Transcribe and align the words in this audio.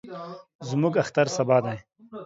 زموږ 0.69 0.93
اختر 1.03 1.27
سبا 1.35 1.57
دئ. 1.65 1.77